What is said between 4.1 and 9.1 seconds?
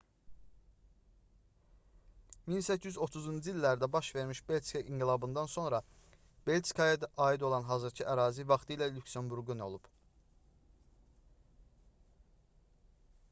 vermiş belçika i̇nqilabından sonra belçikaya aid olan hazırkı ərazi vaxtilə